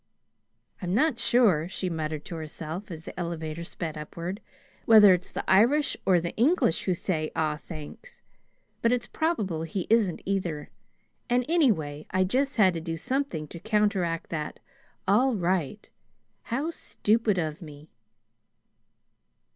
"I'm 0.81 0.95
not 0.95 1.19
sure," 1.19 1.69
she 1.69 1.87
muttered 1.87 2.25
to 2.25 2.35
herself 2.35 2.89
as 2.89 3.03
the 3.03 3.19
elevator 3.19 3.63
sped 3.63 3.99
upward, 3.99 4.41
"whether 4.85 5.13
it's 5.13 5.29
the 5.31 5.47
Irish 5.47 5.95
or 6.07 6.19
the 6.19 6.35
English 6.35 6.85
who 6.85 6.95
say: 6.95 7.29
'Aw, 7.35 7.57
thanks,' 7.57 8.23
but 8.81 8.91
it's 8.91 9.05
probable 9.05 9.61
he 9.61 9.85
isn't 9.91 10.23
either; 10.25 10.71
and 11.29 11.45
anyway, 11.47 12.07
I 12.09 12.23
just 12.23 12.55
had 12.55 12.73
to 12.73 12.81
do 12.81 12.97
something 12.97 13.47
to 13.49 13.59
counteract 13.59 14.31
that 14.31 14.59
'All 15.07 15.35
right.' 15.35 15.91
How 16.45 16.71
stupid 16.71 17.37
of 17.37 17.61
me!" 17.61 17.91